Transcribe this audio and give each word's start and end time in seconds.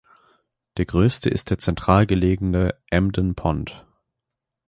Der 0.77 0.85
größte 0.87 1.29
ist 1.29 1.51
der 1.51 1.59
zentral 1.59 2.07
gelegene 2.07 2.73
"Embden 2.89 3.35
Pond". 3.35 3.85